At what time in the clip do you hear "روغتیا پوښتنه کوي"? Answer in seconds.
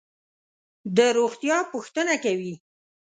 1.17-2.53